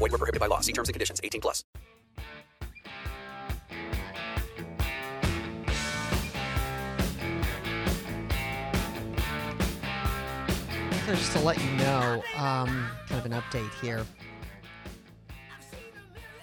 Void 0.00 0.12
were 0.12 0.18
prohibited 0.18 0.40
by 0.40 0.46
law. 0.46 0.60
See 0.60 0.72
terms 0.72 0.88
and 0.88 0.94
conditions. 0.94 1.20
18 1.22 1.42
plus. 1.42 1.62
So 11.04 11.14
just 11.14 11.32
to 11.32 11.40
let 11.40 11.62
you 11.62 11.70
know, 11.72 12.22
um, 12.34 12.88
kind 13.08 13.18
of 13.18 13.26
an 13.26 13.32
update 13.32 13.70
here. 13.82 14.06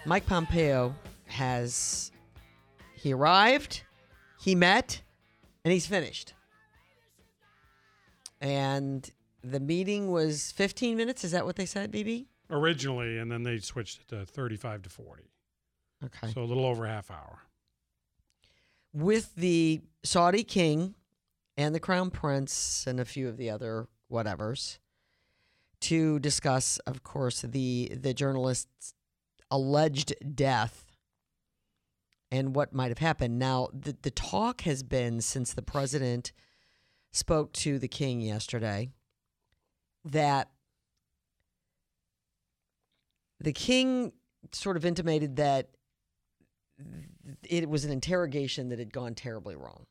Mike 0.06 0.28
Pompeo 0.28 0.94
has 1.26 2.12
he 2.94 3.12
arrived, 3.12 3.82
he 4.40 4.54
met, 4.54 5.02
and 5.66 5.72
he's 5.72 5.88
finished. 5.88 6.36
And 8.40 9.10
the 9.44 9.60
meeting 9.60 10.12
was 10.12 10.52
15 10.52 10.96
minutes. 10.96 11.24
Is 11.24 11.32
that 11.32 11.44
what 11.44 11.56
they 11.56 11.66
said, 11.66 11.92
BB? 11.92 12.28
Originally, 12.50 13.18
and 13.18 13.32
then 13.32 13.44
they 13.44 13.60
switched 13.60 14.02
it 14.02 14.08
to 14.10 14.26
35 14.26 14.84
to 14.84 14.90
40. 14.90 15.24
Okay. 16.06 16.32
So 16.34 16.42
a 16.42 16.46
little 16.46 16.66
over 16.66 16.86
a 16.86 16.90
half 16.90 17.10
hour. 17.12 17.40
with 18.94 19.36
the 19.36 19.82
Saudi 20.04 20.44
king 20.44 20.96
and 21.56 21.74
the 21.76 21.80
crown 21.80 22.10
prince 22.12 22.86
and 22.88 23.00
a 23.00 23.06
few 23.06 23.28
of 23.28 23.38
the 23.38 23.50
other 23.50 23.88
whatevers 24.12 24.80
to 25.82 26.20
discuss, 26.20 26.78
of 26.80 27.04
course, 27.04 27.42
the 27.42 27.92
the 28.00 28.14
journalist's 28.14 28.94
alleged 29.52 30.14
death 30.36 30.86
and 32.32 32.56
what 32.56 32.74
might 32.74 32.90
have 32.90 32.98
happened. 32.98 33.40
Now, 33.40 33.70
the, 33.74 33.96
the 34.02 34.12
talk 34.12 34.62
has 34.62 34.84
been 34.84 35.22
since 35.22 35.54
the 35.54 35.62
president 35.62 36.32
spoke 37.12 37.54
to 37.54 37.80
the 37.80 37.88
king 37.88 38.20
yesterday 38.22 38.90
that 40.04 40.50
the 43.40 43.54
king 43.54 44.14
sort 44.52 44.78
of 44.78 44.86
intimated 44.86 45.36
that 45.38 45.70
it 47.44 47.70
was 47.70 47.86
an 47.86 47.92
interrogation 47.92 48.70
that 48.70 48.80
had 48.80 48.94
gone 48.94 49.16
terribly 49.16 49.56
wrong. 49.56 49.86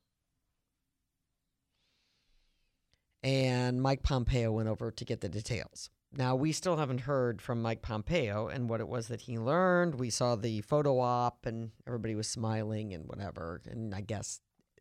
And 3.22 3.82
Mike 3.82 4.02
Pompeo 4.02 4.52
went 4.52 4.68
over 4.68 4.90
to 4.90 5.04
get 5.04 5.20
the 5.20 5.28
details. 5.28 5.90
Now, 6.12 6.36
we 6.36 6.52
still 6.52 6.76
haven't 6.76 7.00
heard 7.00 7.42
from 7.42 7.60
Mike 7.60 7.82
Pompeo 7.82 8.48
and 8.48 8.70
what 8.70 8.80
it 8.80 8.88
was 8.88 9.08
that 9.08 9.22
he 9.22 9.38
learned. 9.38 9.96
We 9.96 10.10
saw 10.10 10.36
the 10.36 10.60
photo 10.62 11.00
op 11.00 11.44
and 11.44 11.72
everybody 11.86 12.14
was 12.14 12.28
smiling 12.28 12.94
and 12.94 13.06
whatever. 13.06 13.60
And 13.68 13.94
I 13.94 14.00
guess 14.00 14.40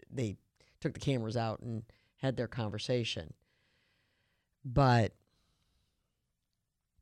they 0.09 0.37
took 0.79 0.93
the 0.93 0.99
cameras 0.99 1.35
out 1.35 1.61
and 1.61 1.83
had 2.17 2.37
their 2.37 2.47
conversation. 2.47 3.33
But 4.63 5.13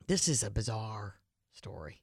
this 0.08 0.28
is 0.28 0.44
a 0.44 0.50
bizarre 0.50 1.20
story. 1.54 2.02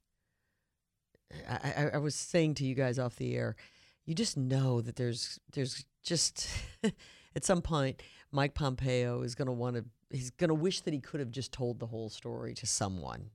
I, 1.49 1.73
I, 1.77 1.91
I 1.95 1.99
was 1.99 2.15
saying 2.15 2.55
to 2.55 2.65
you 2.65 2.75
guys 2.75 2.99
off 2.99 3.17
the 3.17 3.37
air, 3.37 3.57
you 4.05 4.15
just 4.15 4.37
know 4.37 4.81
that 4.81 4.97
there's 4.97 5.39
there's 5.53 5.85
just 6.03 6.49
at 7.37 7.45
some 7.45 7.63
point 7.63 8.03
Mike 8.33 8.55
Pompeo 8.55 9.23
is 9.23 9.35
going 9.35 9.47
to 9.47 9.53
want 9.53 9.77
to 9.77 9.85
he's 10.11 10.31
going 10.31 10.49
to 10.49 10.55
wish 10.55 10.81
that 10.81 10.95
he 10.95 11.01
could 11.01 11.21
have 11.21 11.31
just 11.31 11.53
told 11.53 11.79
the 11.79 11.87
whole 11.87 12.09
story 12.09 12.55
to 12.55 12.67
someone 12.67 13.31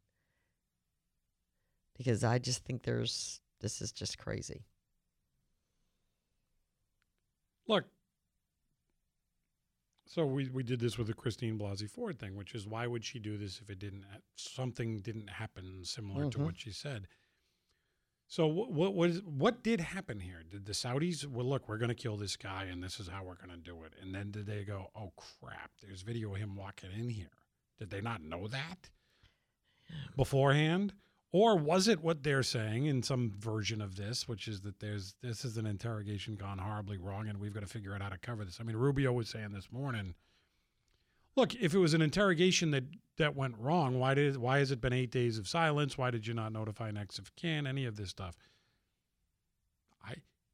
because 1.98 2.24
I 2.24 2.40
just 2.40 2.66
think 2.66 2.84
there's 2.84 3.40
this 3.62 3.82
is 3.82 3.92
just 3.92 4.18
crazy. 4.18 4.66
Look, 7.68 7.86
so 10.08 10.26
we, 10.26 10.50
we 10.50 10.64
did 10.64 10.80
this 10.80 10.98
with 10.98 11.08
the 11.08 11.14
Christine 11.14 11.58
Blasey 11.58 11.90
Ford 11.90 12.20
thing, 12.20 12.36
which 12.36 12.54
is 12.56 12.68
why 12.68 12.88
would 12.88 13.04
she 13.04 13.20
do 13.20 13.38
this 13.38 13.60
if 13.62 13.70
it 13.70 13.80
didn't 13.80 14.06
something 14.36 15.00
didn't 15.00 15.30
happen 15.30 15.82
similar 15.84 16.30
to 16.32 16.38
Mhm. 16.38 16.46
what 16.46 16.60
she 16.60 16.72
said? 16.72 17.08
So 18.28 18.48
what 18.48 18.72
what 18.72 18.96
was 18.96 19.22
what 19.24 19.64
did 19.64 19.80
happen 19.82 20.20
here? 20.20 20.42
Did 20.44 20.66
the 20.66 20.74
Saudis 20.74 21.26
well 21.26 21.46
look, 21.46 21.68
we're 21.70 21.78
going 21.78 21.90
to 21.90 21.96
kill 21.96 22.18
this 22.18 22.36
guy 22.36 22.64
and 22.66 22.82
this 22.84 23.00
is 23.00 23.08
how 23.08 23.24
we're 23.24 23.36
going 23.36 23.50
to 23.50 23.58
do 23.58 23.84
it. 23.84 23.94
And 24.02 24.14
then 24.16 24.32
did 24.32 24.46
they 24.48 24.64
go, 24.64 24.90
"Oh 24.96 25.12
crap, 25.16 25.72
there's 25.82 26.02
video 26.02 26.34
of 26.34 26.38
him 26.40 26.56
walking 26.56 26.92
in 26.92 27.10
here." 27.10 27.32
Did 27.78 27.90
they 27.92 28.02
not 28.02 28.24
know 28.24 28.48
that 28.48 28.90
beforehand? 30.16 30.94
Or 31.36 31.58
was 31.58 31.90
it 31.90 32.02
what 32.02 32.24
they're 32.24 32.44
saying 32.44 32.86
in 32.86 33.04
some 33.04 33.34
version 33.38 33.82
of 33.82 33.98
this, 33.98 34.26
which 34.26 34.48
is 34.48 34.62
that 34.62 34.80
there's 34.80 35.16
this 35.22 35.44
is 35.44 35.58
an 35.58 35.66
interrogation 35.66 36.38
gone 36.38 36.60
horribly 36.60 36.98
wrong 36.98 37.28
and 37.28 37.42
we've 37.42 37.54
got 37.54 37.60
to 37.60 37.68
figure 37.68 37.94
out 37.94 38.02
how 38.02 38.08
to 38.08 38.18
cover 38.18 38.46
this? 38.46 38.60
I 38.62 38.64
mean, 38.64 38.78
Rubio 38.78 39.12
was 39.12 39.28
saying 39.28 39.52
this 39.52 39.70
morning, 39.70 40.16
look, 41.36 41.54
if 41.54 41.74
it 41.74 41.78
was 41.78 41.94
an 41.94 42.02
interrogation 42.02 42.72
that 42.72 42.86
that 43.18 43.36
went 43.36 43.56
wrong, 43.60 44.00
why 44.00 44.14
did 44.14 44.38
why 44.38 44.60
has 44.60 44.72
it 44.72 44.80
been 44.80 44.94
eight 44.94 45.12
days 45.12 45.38
of 45.38 45.46
silence? 45.46 45.98
Why 45.98 46.10
did 46.10 46.26
you 46.26 46.34
not 46.34 46.54
notify 46.54 46.90
next 46.92 47.20
of 47.20 47.36
kin? 47.36 47.68
Any 47.68 47.84
of 47.84 47.98
this 47.98 48.12
stuff? 48.12 48.38
I 50.08 50.14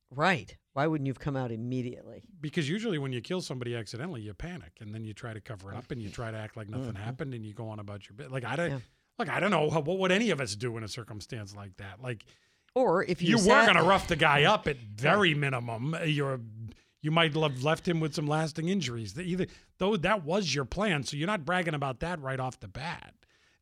Right. 0.10 0.58
Why 0.74 0.88
wouldn't 0.88 1.06
you 1.06 1.12
have 1.12 1.20
come 1.20 1.36
out 1.36 1.52
immediately? 1.52 2.24
because 2.42 2.68
usually 2.68 2.98
when 2.98 3.14
you 3.14 3.22
kill 3.22 3.42
somebody 3.42 3.76
accidentally, 3.76 4.22
you 4.22 4.34
panic 4.34 4.72
and 4.80 4.96
then 4.96 5.06
you 5.06 5.14
try 5.14 5.32
to 5.32 5.42
cover 5.42 5.72
it 5.72 5.78
up 5.78 5.92
and 5.92 6.02
you 6.02 6.10
try 6.10 6.32
to 6.32 6.38
act 6.38 6.58
like 6.58 6.70
nothing 6.76 6.96
happened 6.96 7.36
and 7.36 7.46
you 7.46 7.54
go 7.54 7.70
on 7.70 7.78
about 7.78 8.10
your 8.10 8.16
bit. 8.16 8.32
Like 8.32 8.46
I 8.46 8.56
don't, 8.56 8.72
Mm-hmm. 8.72 8.78
Yeah. 8.78 8.86
Look, 9.22 9.30
I 9.36 9.40
don't 9.40 9.52
know 9.52 9.70
what 9.70 9.98
would 10.00 10.12
any 10.12 10.30
of 10.32 10.42
us 10.42 10.56
do 10.56 10.78
in 10.78 10.84
a 10.84 10.88
circumstance 10.88 11.56
like 11.56 11.78
that. 11.78 12.02
Like 12.02 12.26
Or 12.76 13.04
if 13.04 13.22
you, 13.22 13.38
you 13.38 13.38
were 13.38 13.64
going 13.66 13.76
to 13.78 13.84
rough 13.84 14.08
the 14.08 14.16
guy 14.16 14.44
up 14.44 14.68
at 14.68 14.78
very 14.96 15.34
minimum. 15.34 15.96
You're 16.06 16.40
you 17.04 17.10
might 17.12 17.34
have 17.36 17.64
left 17.64 17.88
him 17.88 18.00
with 18.00 18.14
some 18.14 18.28
lasting 18.28 18.70
injuries. 18.70 19.14
The- 19.16 19.24
Either 19.24 19.48
though 19.80 19.98
that 19.98 20.24
was 20.24 20.54
your 20.54 20.66
plan, 20.66 21.04
so 21.04 21.18
you're 21.18 21.28
not 21.28 21.46
bragging 21.46 21.74
about 21.74 22.00
that 22.02 22.22
right 22.22 22.40
off 22.40 22.60
the 22.60 22.68
bat. 22.68 23.14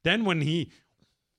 Then 0.04 0.26
when 0.26 0.42
he, 0.42 0.72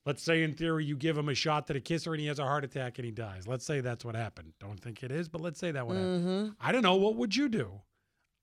let's 0.05 0.23
say 0.23 0.41
in 0.43 0.53
theory 0.53 0.83
you 0.85 0.95
give 0.97 1.17
him 1.17 1.29
a 1.29 1.35
shot 1.35 1.67
to 1.67 1.73
the 1.73 1.79
kisser 1.79 2.11
and 2.13 2.19
he 2.21 2.27
has 2.27 2.39
a 2.39 2.43
heart 2.43 2.63
attack 2.63 2.97
and 2.97 3.05
he 3.05 3.11
dies. 3.11 3.47
Let's 3.47 3.65
say 3.65 3.81
that's 3.81 4.03
what 4.03 4.15
happened. 4.15 4.53
Don't 4.59 4.79
think 4.79 5.03
it 5.03 5.11
is, 5.11 5.29
but 5.29 5.41
let's 5.41 5.59
say 5.59 5.71
that 5.71 5.85
would 5.87 5.97
happen. 5.97 6.23
Mhm. 6.25 6.55
I 6.59 6.71
don't 6.71 6.81
know 6.83 6.95
what 6.95 7.15
would 7.17 7.35
you 7.35 7.49
do. 7.49 7.81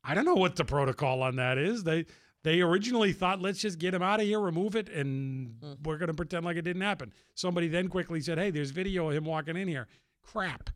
I 0.04 0.14
don't 0.14 0.24
know 0.24 0.36
what 0.36 0.54
the 0.56 0.64
protocol 0.64 1.22
on 1.22 1.36
that 1.36 1.58
is. 1.58 1.82
They 1.84 2.06
they 2.44 2.60
originally 2.60 3.12
thought 3.12 3.40
let's 3.42 3.60
just 3.60 3.78
get 3.78 3.94
him 3.94 4.02
out 4.02 4.20
of 4.20 4.26
here, 4.26 4.40
remove 4.40 4.76
it, 4.76 4.88
and 4.88 5.56
we're 5.84 5.98
gonna 5.98 6.14
pretend 6.14 6.44
like 6.44 6.56
it 6.56 6.62
didn't 6.62 6.82
happen. 6.82 7.12
Somebody 7.34 7.68
then 7.68 7.88
quickly 7.88 8.20
said, 8.20 8.38
"Hey, 8.38 8.50
there's 8.50 8.70
video 8.70 9.08
of 9.08 9.16
him 9.16 9.24
walking 9.24 9.56
in 9.56 9.68
here." 9.68 9.88
Crap. 10.22 10.70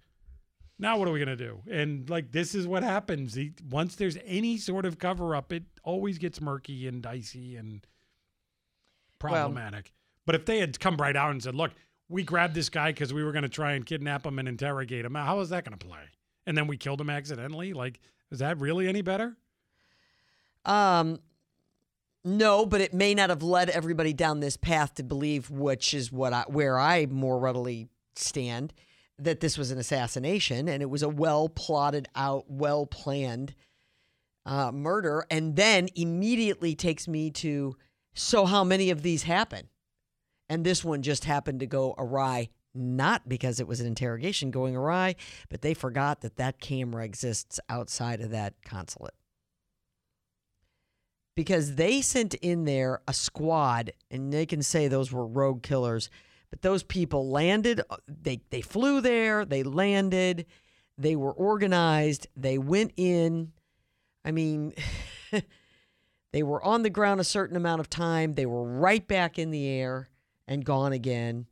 Now 0.78 0.98
what 0.98 1.06
are 1.06 1.12
we 1.12 1.20
gonna 1.20 1.36
do? 1.36 1.62
And 1.70 2.08
like 2.10 2.32
this 2.32 2.54
is 2.54 2.66
what 2.66 2.82
happens. 2.82 3.34
He, 3.34 3.52
once 3.70 3.94
there's 3.94 4.18
any 4.24 4.56
sort 4.56 4.84
of 4.84 4.98
cover 4.98 5.36
up, 5.36 5.52
it 5.52 5.62
always 5.84 6.18
gets 6.18 6.40
murky 6.40 6.88
and 6.88 7.00
dicey 7.02 7.56
and 7.56 7.86
problematic. 9.18 9.92
but 10.26 10.34
if 10.34 10.44
they 10.46 10.58
had 10.58 10.78
come 10.80 10.96
right 10.96 11.14
out 11.16 11.30
and 11.30 11.42
said, 11.42 11.54
"Look, 11.54 11.72
we 12.08 12.24
grabbed 12.24 12.54
this 12.54 12.68
guy 12.68 12.90
because 12.90 13.12
we 13.12 13.22
were 13.22 13.32
gonna 13.32 13.48
try 13.48 13.72
and 13.72 13.86
kidnap 13.86 14.26
him 14.26 14.38
and 14.40 14.48
interrogate 14.48 15.04
him," 15.04 15.14
how 15.14 15.38
is 15.40 15.50
that 15.50 15.64
gonna 15.64 15.76
play? 15.76 16.02
And 16.46 16.58
then 16.58 16.66
we 16.66 16.76
killed 16.76 17.00
him 17.00 17.10
accidentally. 17.10 17.72
Like, 17.72 18.00
is 18.32 18.40
that 18.40 18.58
really 18.58 18.88
any 18.88 19.02
better? 19.02 19.36
Um, 20.64 21.20
no, 22.24 22.64
but 22.64 22.80
it 22.80 22.94
may 22.94 23.14
not 23.14 23.30
have 23.30 23.42
led 23.42 23.68
everybody 23.70 24.12
down 24.12 24.40
this 24.40 24.56
path 24.56 24.94
to 24.94 25.02
believe, 25.02 25.50
which 25.50 25.92
is 25.92 26.12
what 26.12 26.32
I, 26.32 26.44
where 26.46 26.78
I 26.78 27.06
more 27.06 27.38
readily 27.38 27.88
stand, 28.14 28.72
that 29.18 29.40
this 29.40 29.58
was 29.58 29.70
an 29.70 29.78
assassination 29.78 30.68
and 30.68 30.82
it 30.82 30.90
was 30.90 31.02
a 31.02 31.08
well 31.08 31.48
plotted 31.48 32.08
out, 32.14 32.44
well 32.48 32.86
planned 32.86 33.54
uh, 34.46 34.70
murder, 34.72 35.24
and 35.30 35.56
then 35.56 35.88
immediately 35.94 36.74
takes 36.74 37.08
me 37.08 37.30
to, 37.30 37.76
so 38.14 38.44
how 38.44 38.64
many 38.64 38.90
of 38.90 39.02
these 39.02 39.24
happen? 39.24 39.68
And 40.48 40.64
this 40.64 40.84
one 40.84 41.02
just 41.02 41.24
happened 41.24 41.60
to 41.60 41.66
go 41.66 41.94
awry, 41.96 42.50
not 42.74 43.28
because 43.28 43.58
it 43.58 43.66
was 43.66 43.80
an 43.80 43.86
interrogation 43.86 44.50
going 44.50 44.76
awry, 44.76 45.16
but 45.48 45.62
they 45.62 45.74
forgot 45.74 46.20
that 46.20 46.36
that 46.36 46.60
camera 46.60 47.04
exists 47.04 47.58
outside 47.68 48.20
of 48.20 48.30
that 48.30 48.54
consulate 48.64 49.14
because 51.34 51.76
they 51.76 52.00
sent 52.00 52.34
in 52.34 52.64
there 52.64 53.00
a 53.08 53.14
squad 53.14 53.92
and 54.10 54.32
they 54.32 54.46
can 54.46 54.62
say 54.62 54.88
those 54.88 55.12
were 55.12 55.26
rogue 55.26 55.62
killers 55.62 56.10
but 56.50 56.62
those 56.62 56.82
people 56.82 57.30
landed 57.30 57.80
uh, 57.90 57.96
they 58.06 58.40
they 58.50 58.60
flew 58.60 59.00
there 59.00 59.44
they 59.44 59.62
landed 59.62 60.46
they 60.98 61.16
were 61.16 61.32
organized 61.32 62.28
they 62.36 62.58
went 62.58 62.92
in. 62.96 63.52
I 64.24 64.30
mean 64.30 64.72
they 66.32 66.42
were 66.42 66.62
on 66.62 66.82
the 66.82 66.90
ground 66.90 67.20
a 67.20 67.24
certain 67.24 67.56
amount 67.56 67.80
of 67.80 67.90
time 67.90 68.34
they 68.34 68.46
were 68.46 68.62
right 68.62 69.06
back 69.06 69.38
in 69.38 69.50
the 69.50 69.66
air 69.66 70.08
and 70.46 70.64
gone 70.64 70.92
again. 70.92 71.46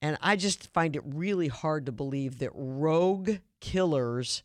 And 0.00 0.18
I 0.20 0.36
just 0.36 0.72
find 0.72 0.96
it 0.96 1.02
really 1.04 1.48
hard 1.48 1.86
to 1.86 1.92
believe 1.92 2.38
that 2.38 2.50
rogue 2.52 3.38
killers, 3.60 4.42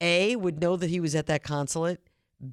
A, 0.00 0.34
would 0.34 0.60
know 0.60 0.76
that 0.76 0.88
he 0.88 0.98
was 0.98 1.14
at 1.14 1.26
that 1.26 1.42
consulate, 1.42 2.00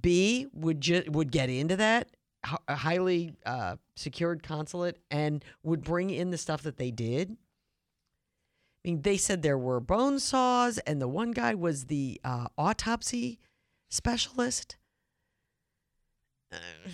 B, 0.02 0.48
would, 0.54 0.82
ju- 0.82 1.04
would 1.08 1.32
get 1.32 1.50
into 1.50 1.76
that 1.76 2.10
h- 2.46 2.78
highly 2.78 3.34
uh, 3.46 3.76
secured 3.96 4.44
consulate 4.44 4.98
and 5.12 5.44
would 5.64 5.84
bring 5.84 6.10
in 6.10 6.32
the 6.32 6.38
stuff 6.38 6.64
that 6.64 6.78
they 6.78 6.92
did. 6.92 7.32
I 7.32 8.88
mean, 8.90 9.02
they 9.02 9.18
said 9.18 9.42
there 9.42 9.58
were 9.58 9.80
bone 9.80 10.20
saws, 10.20 10.78
and 10.80 11.02
the 11.02 11.08
one 11.08 11.32
guy 11.32 11.56
was 11.56 11.86
the 11.86 12.22
uh, 12.24 12.48
autopsy 12.58 13.40
specialist. 13.90 14.78
Uh, 16.52 16.58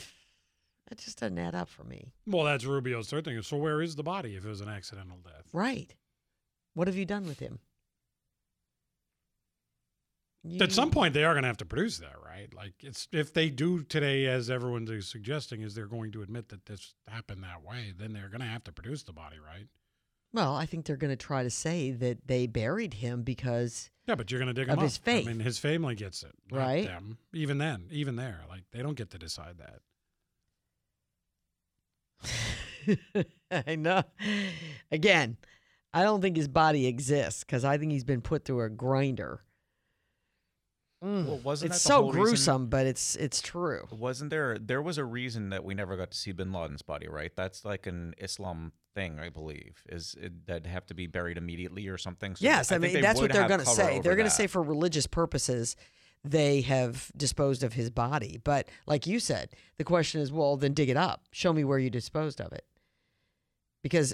that 0.87 0.97
just 0.97 1.19
doesn't 1.19 1.37
add 1.37 1.55
up 1.55 1.67
for 1.69 1.83
me. 1.83 2.11
Well, 2.25 2.45
that's 2.45 2.65
Rubio's 2.65 3.09
third 3.09 3.25
thing. 3.25 3.41
So 3.41 3.57
where 3.57 3.81
is 3.81 3.95
the 3.95 4.03
body 4.03 4.35
if 4.35 4.45
it 4.45 4.49
was 4.49 4.61
an 4.61 4.69
accidental 4.69 5.17
death? 5.23 5.45
Right. 5.53 5.93
What 6.73 6.87
have 6.87 6.95
you 6.95 7.05
done 7.05 7.25
with 7.25 7.39
him? 7.39 7.59
At 10.59 10.71
some 10.71 10.89
point, 10.89 11.13
they 11.13 11.23
are 11.23 11.33
going 11.33 11.43
to 11.43 11.47
have 11.47 11.57
to 11.57 11.65
produce 11.65 11.99
that, 11.99 12.15
right? 12.25 12.51
Like, 12.53 12.73
it's 12.79 13.07
if 13.11 13.31
they 13.31 13.49
do 13.51 13.83
today, 13.83 14.25
as 14.25 14.49
everyone 14.49 14.87
is 14.89 15.07
suggesting, 15.07 15.61
is 15.61 15.75
they're 15.75 15.85
going 15.85 16.11
to 16.13 16.23
admit 16.23 16.49
that 16.49 16.65
this 16.65 16.95
happened 17.07 17.43
that 17.43 17.63
way, 17.63 17.93
then 17.95 18.13
they're 18.13 18.29
going 18.29 18.41
to 18.41 18.47
have 18.47 18.63
to 18.63 18.71
produce 18.71 19.03
the 19.03 19.13
body, 19.13 19.37
right? 19.37 19.67
Well, 20.33 20.55
I 20.55 20.65
think 20.65 20.85
they're 20.85 20.95
going 20.97 21.11
to 21.11 21.15
try 21.15 21.43
to 21.43 21.49
say 21.51 21.91
that 21.91 22.25
they 22.27 22.47
buried 22.47 22.95
him 22.95 23.21
because 23.21 23.91
Yeah, 24.07 24.15
but 24.15 24.31
you're 24.31 24.39
going 24.39 24.47
to 24.47 24.53
dig 24.53 24.69
Of 24.69 24.77
him 24.79 24.83
his 24.83 24.97
up. 24.97 25.03
faith. 25.03 25.27
I 25.27 25.33
mean, 25.33 25.41
his 25.41 25.59
family 25.59 25.93
gets 25.93 26.23
it, 26.23 26.31
Right. 26.49 26.85
Them. 26.87 27.17
Even 27.33 27.57
then, 27.59 27.87
even 27.91 28.15
there, 28.15 28.41
like 28.49 28.63
they 28.71 28.81
don't 28.81 28.95
get 28.97 29.11
to 29.11 29.19
decide 29.19 29.57
that. 29.59 29.81
I 33.67 33.75
know. 33.75 34.03
Again, 34.91 35.37
I 35.93 36.03
don't 36.03 36.21
think 36.21 36.37
his 36.37 36.47
body 36.47 36.87
exists 36.87 37.43
because 37.43 37.65
I 37.65 37.77
think 37.77 37.91
he's 37.91 38.03
been 38.05 38.21
put 38.21 38.45
through 38.45 38.61
a 38.61 38.69
grinder. 38.69 39.43
Mm. 41.03 41.25
Well, 41.25 41.37
wasn't 41.39 41.71
it's 41.71 41.83
that 41.83 41.89
so 41.89 41.95
whole 41.95 42.11
reason- 42.11 42.21
gruesome, 42.23 42.67
but 42.67 42.85
it's 42.85 43.15
it's 43.15 43.41
true. 43.41 43.87
Wasn't 43.91 44.29
there? 44.29 44.57
There 44.59 44.81
was 44.81 44.97
a 44.99 45.05
reason 45.05 45.49
that 45.49 45.63
we 45.63 45.73
never 45.73 45.97
got 45.97 46.11
to 46.11 46.17
see 46.17 46.31
Bin 46.31 46.51
Laden's 46.51 46.83
body, 46.83 47.07
right? 47.07 47.31
That's 47.35 47.65
like 47.65 47.87
an 47.87 48.13
Islam 48.19 48.71
thing, 48.93 49.19
I 49.19 49.29
believe. 49.29 49.83
Is 49.89 50.15
it, 50.21 50.45
that 50.45 50.65
have 50.67 50.85
to 50.87 50.93
be 50.93 51.07
buried 51.07 51.37
immediately 51.37 51.87
or 51.87 51.97
something? 51.97 52.35
So 52.35 52.43
yes, 52.43 52.71
I, 52.71 52.77
think 52.77 52.93
mean 52.93 53.01
that's 53.01 53.19
what 53.19 53.31
they're 53.31 53.47
going 53.47 53.61
to 53.61 53.65
say. 53.65 53.99
They're 53.99 54.15
going 54.15 54.27
to 54.27 54.31
say 54.31 54.47
for 54.47 54.61
religious 54.61 55.07
purposes 55.07 55.75
they 56.23 56.61
have 56.61 57.11
disposed 57.17 57.63
of 57.63 57.73
his 57.73 57.89
body. 57.89 58.39
But 58.43 58.69
like 58.85 59.07
you 59.07 59.19
said, 59.19 59.49
the 59.77 59.83
question 59.83 60.21
is, 60.21 60.31
well, 60.31 60.55
then 60.55 60.73
dig 60.73 60.89
it 60.89 60.97
up. 60.97 61.23
Show 61.31 61.51
me 61.51 61.63
where 61.63 61.79
you 61.79 61.89
disposed 61.89 62.39
of 62.39 62.51
it. 62.53 62.65
Because 63.81 64.13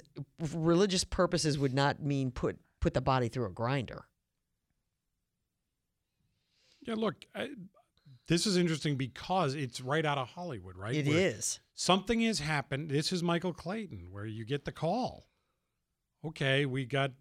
religious 0.53 1.03
purposes 1.03 1.59
would 1.59 1.73
not 1.73 2.01
mean 2.01 2.31
put 2.31 2.57
put 2.79 2.93
the 2.93 3.01
body 3.01 3.27
through 3.27 3.47
a 3.47 3.51
grinder. 3.51 4.05
Yeah, 6.87 6.95
look, 6.95 7.15
I, 7.35 7.49
this 8.27 8.47
is 8.47 8.57
interesting 8.57 8.95
because 8.95 9.55
it's 9.55 9.81
right 9.81 10.05
out 10.05 10.17
of 10.17 10.29
Hollywood, 10.29 10.77
right? 10.77 10.95
It 10.95 11.07
Where 11.07 11.17
is. 11.17 11.59
Something 11.75 12.21
has 12.21 12.39
happened. 12.39 12.89
This 12.89 13.11
is 13.11 13.21
Michael 13.21 13.53
Clayton, 13.53 14.07
where 14.11 14.25
you 14.25 14.45
get 14.45 14.65
the 14.65 14.71
call. 14.71 15.27
Okay, 16.25 16.65
we 16.65 16.85
got 16.85 17.11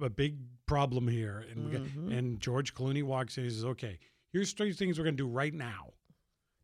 a 0.00 0.10
big 0.10 0.38
problem 0.66 1.08
here, 1.08 1.44
and 1.50 1.64
we 1.64 1.72
got, 1.72 1.82
mm-hmm. 1.82 2.12
and 2.12 2.40
George 2.40 2.74
Clooney 2.74 3.02
walks 3.02 3.38
in. 3.38 3.44
He 3.44 3.50
says, 3.50 3.64
"Okay, 3.64 3.98
here's 4.32 4.52
three 4.52 4.72
things 4.72 4.98
we're 4.98 5.04
gonna 5.04 5.16
do 5.16 5.26
right 5.26 5.54
now. 5.54 5.92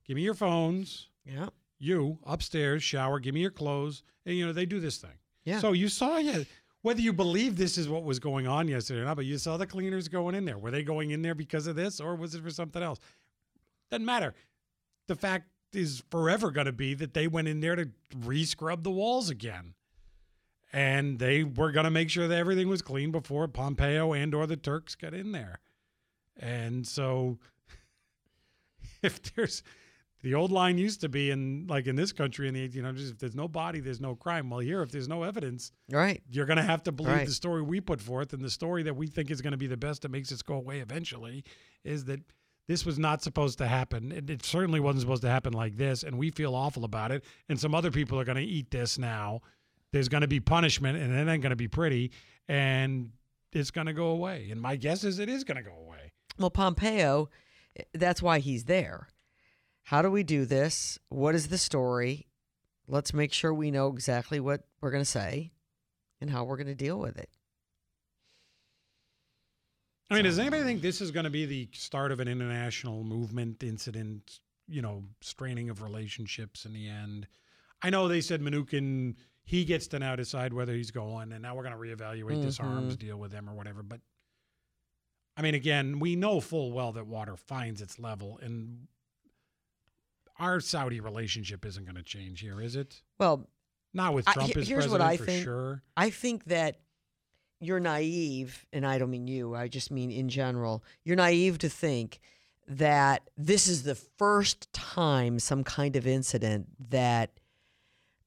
Give 0.05 0.17
me 0.17 0.23
your 0.23 0.35
phones. 0.35 1.09
Yeah. 1.25 1.49
You 1.79 2.19
upstairs, 2.27 2.83
shower. 2.83 3.21
Give 3.21 3.35
me 3.35 3.41
your 3.41 3.51
clothes. 3.51 4.03
And 4.27 4.37
you 4.37 4.47
know 4.47 4.53
they 4.53 4.67
do 4.67 4.81
this 4.81 4.99
thing. 4.99 5.19
Yeah. 5.45 5.61
So 5.61 5.73
you 5.73 5.89
saw 5.89 6.19
yeah. 6.19 6.43
Whether 6.83 7.01
you 7.01 7.13
believe 7.13 7.57
this 7.57 7.77
is 7.77 7.89
what 7.89 8.05
was 8.05 8.19
going 8.19 8.47
on 8.47 8.69
yesterday 8.69 9.01
or 9.01 9.05
not, 9.05 9.17
but 9.17 9.27
you 9.27 9.37
saw 9.39 9.57
the 9.57 9.67
cleaners 9.67 10.09
going 10.09 10.35
in 10.35 10.45
there. 10.45 10.59
Were 10.59 10.71
they 10.71 10.83
going 10.83 11.11
in 11.11 11.23
there 11.23 11.35
because 11.35 11.67
of 11.67 11.77
this, 11.77 12.01
or 12.01 12.15
was 12.15 12.35
it 12.35 12.43
for 12.43 12.51
something 12.51 12.83
else? 12.83 13.01
Doesn't 13.91 14.07
matter. 14.07 14.35
The 15.09 15.17
fact 15.17 15.49
is 15.73 16.03
forever 16.11 16.51
going 16.51 16.67
to 16.67 16.73
be 16.73 16.95
that 16.95 17.15
they 17.15 17.27
went 17.27 17.49
in 17.49 17.61
there 17.61 17.75
to 17.75 17.89
re-scrub 18.17 18.85
the 18.85 18.91
walls 18.91 19.29
again, 19.29 19.75
and 20.73 21.19
they 21.19 21.43
were 21.43 21.73
going 21.73 21.85
to 21.85 21.91
make 21.91 22.11
sure 22.11 22.29
that 22.29 22.39
everything 22.39 22.69
was 22.69 22.83
clean 22.83 23.11
before 23.11 23.49
Pompeo 23.49 24.13
and 24.13 24.35
or 24.35 24.47
the 24.47 24.57
Turks 24.57 24.95
got 24.95 25.15
in 25.15 25.33
there. 25.33 25.61
And 26.39 26.87
so, 26.87 27.39
if 29.03 29.21
there's 29.35 29.63
the 30.23 30.35
old 30.35 30.51
line 30.51 30.79
used 30.79 31.01
to 31.03 31.09
be 31.09 31.31
in 31.31 31.67
like 31.69 31.87
in 31.87 31.95
this 31.97 32.13
country 32.13 32.49
in 32.49 32.55
the 32.55 32.69
1800s, 32.69 33.11
if 33.13 33.19
there's 33.19 33.35
no 33.37 33.47
body, 33.49 33.81
there's 33.81 34.01
no 34.01 34.15
crime. 34.17 34.51
Well, 34.51 34.61
here, 34.61 34.83
if 34.83 34.91
there's 34.91 35.09
no 35.09 35.23
evidence, 35.23 35.71
Right. 35.91 36.23
you're 36.31 36.47
going 36.47 36.57
to 36.57 36.63
have 36.63 36.83
to 36.85 36.93
believe 36.93 37.13
Right. 37.15 37.27
the 37.27 37.33
story 37.33 37.63
we 37.63 37.81
put 37.81 38.01
forth, 38.01 38.33
and 38.33 38.43
the 38.45 38.51
story 38.51 38.83
that 38.85 38.97
we 38.97 39.07
think 39.07 39.31
is 39.31 39.41
going 39.41 39.53
to 39.53 39.57
be 39.59 39.67
the 39.69 39.77
best 39.77 40.03
that 40.03 40.11
makes 40.11 40.31
this 40.31 40.43
go 40.43 40.55
away 40.55 40.81
eventually 40.81 41.45
is 41.85 42.05
that 42.07 42.21
this 42.67 42.85
was 42.85 42.99
not 42.99 43.23
supposed 43.23 43.59
to 43.59 43.67
happen. 43.67 44.13
It, 44.13 44.29
it 44.29 44.45
certainly 44.45 44.81
wasn't 44.81 45.03
supposed 45.03 45.23
to 45.23 45.31
happen 45.31 45.53
like 45.55 45.77
this, 45.77 46.03
and 46.03 46.19
we 46.19 46.31
feel 46.31 46.55
awful 46.55 46.85
about 46.85 47.13
it. 47.13 47.25
And 47.49 47.59
some 47.59 47.75
other 47.75 47.91
people 47.91 48.19
are 48.21 48.25
going 48.25 48.37
to 48.37 48.43
eat 48.43 48.71
this 48.71 48.99
now. 48.99 49.41
There's 49.93 50.09
going 50.11 50.21
to 50.21 50.29
be 50.29 50.39
punishment, 50.41 50.99
and 50.99 51.15
it 51.15 51.31
ain't 51.33 51.43
going 51.43 51.51
to 51.51 51.57
be 51.57 51.69
pretty, 51.69 52.11
and 52.47 53.13
it's 53.53 53.71
going 53.71 53.87
to 53.87 53.95
go 53.95 54.09
away. 54.09 54.49
And 54.51 54.61
my 54.61 54.77
guess 54.77 55.05
is 55.05 55.19
it 55.19 55.29
is 55.31 55.45
going 55.45 55.57
to 55.57 55.63
go 55.63 55.75
away. 55.77 56.13
Well, 56.39 56.51
Pompeo, 56.51 57.31
eh, 57.79 57.85
that's 57.95 58.21
why 58.21 58.41
he's 58.41 58.65
there. 58.65 59.09
How 59.89 60.03
do 60.03 60.11
we 60.11 60.23
do 60.23 60.45
this? 60.45 60.99
What 61.09 61.35
is 61.35 61.49
the 61.49 61.57
story? 61.57 62.27
Let's 62.87 63.15
make 63.15 63.33
sure 63.33 63.55
we 63.55 63.71
know 63.71 63.89
exactly 63.89 64.39
what 64.39 64.65
we're 64.83 64.91
going 64.91 65.01
to 65.01 65.11
say 65.11 65.53
and 66.21 66.29
how 66.29 66.45
we're 66.45 66.59
going 66.59 66.67
to 66.67 66.75
deal 66.75 66.99
with 66.99 67.17
it. 67.17 67.31
I 70.11 70.15
mean, 70.15 70.25
does 70.25 70.39
anybody 70.39 70.63
think 70.63 70.83
this 70.83 71.01
is 71.01 71.11
going 71.11 71.25
to 71.25 71.31
be 71.31 71.47
the 71.47 71.71
start 71.73 72.13
of 72.13 72.21
an 72.21 72.29
international 72.29 73.03
movement, 73.03 73.63
incident, 73.63 74.41
you 74.67 74.83
know, 74.83 75.05
straining 75.23 75.71
of 75.71 75.81
relationships 75.81 76.67
in 76.67 76.75
the 76.75 76.87
end? 76.87 77.27
I 77.81 77.89
know 77.89 78.09
they 78.09 78.21
said 78.21 78.43
Mnuchin, 78.43 79.15
he 79.45 79.65
gets 79.65 79.87
to 79.87 79.99
now 79.99 80.17
decide 80.17 80.53
whether 80.53 80.75
he's 80.75 80.91
going, 80.91 81.33
and 81.33 81.41
now 81.41 81.55
we're 81.55 81.65
going 81.65 81.75
to 81.75 81.81
reevaluate 81.81 82.43
this 82.43 82.59
mm-hmm. 82.59 82.75
arms 82.75 82.95
deal 82.95 83.17
with 83.17 83.33
him 83.33 83.49
or 83.49 83.55
whatever. 83.55 83.83
But 83.83 84.01
I 85.35 85.41
mean, 85.41 85.55
again, 85.55 85.99
we 85.99 86.15
know 86.15 86.41
full 86.41 86.73
well 86.73 86.93
that 86.93 87.07
water 87.07 87.37
finds 87.37 87.81
its 87.81 87.99
level, 87.99 88.39
and 88.43 88.87
our 90.39 90.61
Saudi 90.61 91.01
relationship 91.01 91.65
isn't 91.67 91.85
going 91.85 91.97
to 91.97 92.03
change 92.03 92.41
here, 92.41 92.61
is 92.61 92.77
it? 92.77 93.03
Well, 93.19 93.49
Not 93.95 94.15
with 94.15 94.29
I- 94.29 94.33
Trump 94.35 94.55
he- 94.55 94.61
as 94.61 94.69
here's 94.69 94.89
what 94.89 95.01
president 95.01 95.11
I 95.11 95.17
for 95.17 95.25
think. 95.25 95.45
sure. 95.45 95.83
I 95.97 96.11
think 96.11 96.45
that 96.45 96.81
you're 97.61 97.81
naive, 97.81 98.67
and 98.73 98.87
I 98.87 98.99
don't 98.99 99.11
mean 99.11 99.27
you, 99.27 99.55
I 99.55 99.67
just 99.69 99.91
mean 99.91 100.11
in 100.11 100.29
general. 100.29 100.85
You're 101.05 101.17
naive 101.17 101.59
to 101.59 101.69
think 101.69 102.21
that 102.69 103.29
this 103.37 103.67
is 103.67 103.83
the 103.83 103.95
first 103.95 104.73
time 104.73 105.39
some 105.41 105.65
kind 105.65 105.97
of 105.97 106.07
incident 106.07 106.69
that 106.91 107.31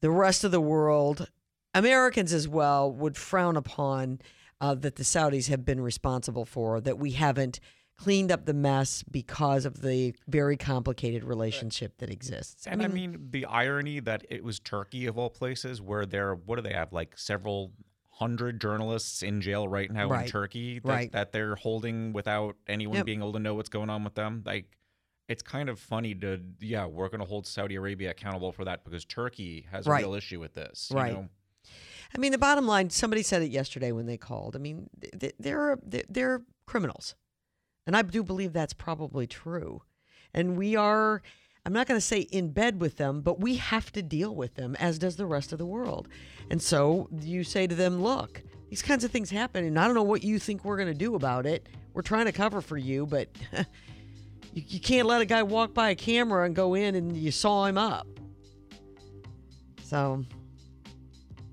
the 0.02 0.10
rest 0.12 0.44
of 0.44 0.52
the 0.52 0.60
world, 0.60 1.30
Americans 1.74 2.34
as 2.34 2.48
well, 2.48 2.92
would 2.92 3.16
frown 3.16 3.56
upon 3.56 4.20
uh, 4.60 4.74
that 4.76 4.96
the 4.96 5.04
Saudis 5.04 5.48
have 5.48 5.64
been 5.64 5.80
responsible 5.80 6.44
for, 6.46 6.82
that 6.82 6.98
we 6.98 7.12
haven't 7.12 7.60
cleaned 8.04 8.32
up 8.32 8.46
the 8.46 8.54
mess 8.54 9.04
because 9.04 9.66
of 9.66 9.82
the 9.82 10.14
very 10.28 10.58
complicated 10.58 11.24
relationship 11.24 11.98
that 12.00 12.10
exists. 12.10 12.66
And 12.66 12.82
I 12.82 12.88
mean, 12.88 13.28
the 13.32 13.46
irony 13.46 14.00
that 14.00 14.26
it 14.30 14.44
was 14.44 14.60
Turkey 14.60 15.06
of 15.06 15.18
all 15.18 15.30
places, 15.30 15.82
where 15.82 16.06
there, 16.06 16.34
what 16.34 16.56
do 16.56 16.62
they 16.64 16.74
have, 16.74 16.92
like 16.92 17.18
several 17.18 17.72
hundred 18.10 18.60
journalists 18.60 19.22
in 19.24 19.42
jail 19.42 19.68
right 19.68 19.92
now 19.92 20.10
Right. 20.10 20.26
in 20.26 20.32
Turkey 20.32 20.80
that, 20.80 20.88
Right. 20.88 21.12
that 21.12 21.32
they're 21.32 21.56
holding 21.56 22.12
without 22.14 22.56
anyone 22.68 22.98
Yep. 22.98 23.06
being 23.06 23.20
able 23.20 23.34
to 23.34 23.40
know 23.40 23.54
what's 23.56 23.70
going 23.70 23.90
on 23.90 24.04
with 24.04 24.16
them. 24.16 24.44
Like, 24.46 24.66
it's 25.28 25.42
kind 25.44 25.70
of 25.70 25.80
funny 25.80 26.14
to, 26.16 26.42
yeah, 26.60 26.86
we're 26.86 27.08
going 27.08 27.22
to 27.22 27.26
hold 27.26 27.46
Saudi 27.48 27.76
Arabia 27.76 28.12
accountable 28.12 28.52
for 28.52 28.66
that 28.66 28.84
because 28.84 29.06
Turkey 29.06 29.66
has 29.72 29.86
Right. 29.88 30.04
a 30.04 30.08
real 30.08 30.16
issue 30.16 30.40
with 30.40 30.54
this. 30.56 30.88
you 30.92 30.98
Right. 30.98 31.14
know? 31.14 31.30
I 32.16 32.18
mean, 32.18 32.32
the 32.32 32.38
bottom 32.38 32.66
line. 32.68 32.90
Somebody 32.90 33.22
said 33.24 33.42
it 33.44 33.52
yesterday 33.52 33.92
when 33.92 34.06
they 34.08 34.18
called. 34.18 34.56
I 34.56 34.60
mean, 34.60 34.90
they're 35.40 35.78
they're, 35.84 36.04
they're 36.10 36.42
criminals, 36.66 37.16
and 37.88 37.96
I 37.96 38.02
do 38.02 38.24
believe 38.24 38.54
that's 38.54 38.74
probably 38.74 39.28
true. 39.28 39.82
And 40.34 40.58
we 40.58 40.76
are. 40.76 41.22
I'm 41.66 41.74
not 41.74 41.86
going 41.88 42.00
to 42.00 42.06
say 42.06 42.22
in 42.22 42.50
bed 42.50 42.82
with 42.82 42.98
them, 42.98 43.22
but 43.22 43.40
we 43.40 43.58
have 43.58 43.92
to 43.92 44.02
deal 44.02 44.34
with 44.34 44.56
them, 44.56 44.76
as 44.80 44.98
does 44.98 45.16
the 45.16 45.28
rest 45.28 45.52
of 45.52 45.60
the 45.60 45.66
world. 45.66 46.08
And 46.50 46.60
so 46.60 47.08
you 47.22 47.44
say 47.44 47.68
to 47.68 47.76
them, 47.76 48.02
"Look, 48.02 48.42
these 48.70 48.82
kinds 48.82 49.04
of 49.04 49.12
things 49.12 49.30
happen, 49.30 49.66
and 49.66 49.78
I 49.80 49.86
don't 49.86 49.96
know 49.96 50.04
what 50.04 50.24
you 50.24 50.40
think 50.40 50.66
we're 50.66 50.78
going 50.78 50.88
to 50.88 50.94
do 50.94 51.16
about 51.16 51.46
it. 51.46 51.68
We're 51.94 52.02
trying 52.02 52.26
to 52.26 52.32
cover 52.32 52.62
for 52.62 52.78
you, 52.78 53.06
but 53.06 53.30
you, 54.54 54.64
you 54.68 54.80
can't 54.80 55.08
let 55.08 55.22
a 55.22 55.26
guy 55.26 55.44
walk 55.44 55.74
by 55.74 55.92
a 55.92 55.96
camera 55.96 56.46
and 56.46 56.56
go 56.56 56.74
in 56.74 56.96
and 56.96 57.16
you 57.16 57.32
saw 57.32 57.66
him 57.66 57.78
up." 57.78 58.08
So 59.84 60.24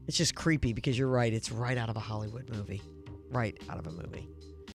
it's 0.07 0.17
just 0.17 0.35
creepy 0.35 0.73
because 0.73 0.99
you're 0.99 1.09
right. 1.09 1.33
It's 1.33 1.53
right 1.53 1.77
out 1.77 1.91
of 1.91 1.97
a 1.97 2.01
Hollywood 2.01 2.49
movie. 2.49 2.81
Right 3.31 3.59
out 3.69 3.79
of 3.79 3.87
a 3.87 3.91
movie. 3.91 4.27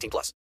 18 0.00 0.10
plus. 0.10 0.32